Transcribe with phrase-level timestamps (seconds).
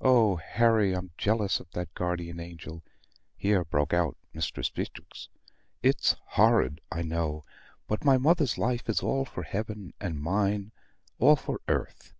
[0.00, 2.82] Oh, Harry, I'm jealous of that guardian angel!"
[3.36, 5.28] here broke out Mistress Beatrix.
[5.80, 7.44] "It's horrid, I know;
[7.86, 10.72] but my mother's life is all for heaven, and mine
[11.20, 12.14] all for earth.